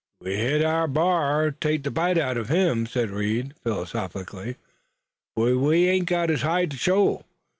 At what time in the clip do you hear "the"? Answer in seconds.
1.83-1.91